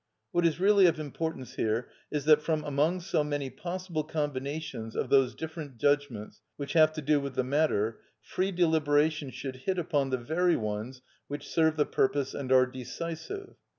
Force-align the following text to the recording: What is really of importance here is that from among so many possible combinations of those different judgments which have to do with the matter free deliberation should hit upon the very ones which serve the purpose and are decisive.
What 0.31 0.47
is 0.47 0.59
really 0.59 0.87
of 0.87 0.99
importance 0.99 1.53
here 1.57 1.87
is 2.09 2.25
that 2.25 2.41
from 2.41 2.63
among 2.63 3.01
so 3.01 3.23
many 3.23 3.51
possible 3.51 4.03
combinations 4.03 4.95
of 4.95 5.11
those 5.11 5.35
different 5.35 5.77
judgments 5.77 6.41
which 6.57 6.73
have 6.73 6.91
to 6.93 7.03
do 7.03 7.19
with 7.19 7.35
the 7.35 7.43
matter 7.43 7.99
free 8.19 8.51
deliberation 8.51 9.29
should 9.29 9.57
hit 9.57 9.77
upon 9.77 10.09
the 10.09 10.17
very 10.17 10.55
ones 10.55 11.03
which 11.27 11.47
serve 11.47 11.75
the 11.77 11.85
purpose 11.85 12.33
and 12.33 12.51
are 12.51 12.65
decisive. 12.65 13.53